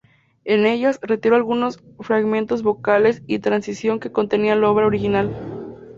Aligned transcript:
En 0.45 0.65
ellas, 0.65 0.97
retiró 1.03 1.35
algunos 1.35 1.77
fragmentos 1.99 2.63
vocales 2.63 3.21
y 3.27 3.33
de 3.33 3.39
transición 3.43 3.99
que 3.99 4.11
contenía 4.11 4.55
la 4.55 4.67
obra 4.71 4.87
original. 4.87 5.29